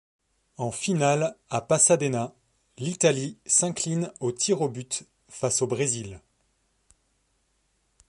En 0.57 0.71
finale 0.71 1.37
à 1.51 1.61
Pasadena, 1.61 2.33
l'Italie 2.79 3.37
s'incline 3.45 4.11
aux 4.19 4.31
tirs 4.31 4.61
au 4.61 4.67
but 4.67 5.05
face 5.27 5.61
au 5.61 5.67
Brésil. 5.67 6.19